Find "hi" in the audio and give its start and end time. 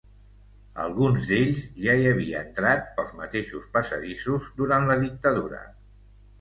1.99-2.09